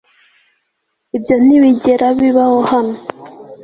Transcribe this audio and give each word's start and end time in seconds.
ibyo 1.17 1.35
ntibigera 1.45 2.07
bibaho 2.19 2.59
hano 2.71 2.95